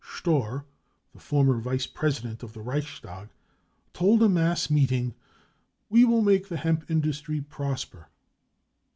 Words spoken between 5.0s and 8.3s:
e cc We will make the hemp industry prosper.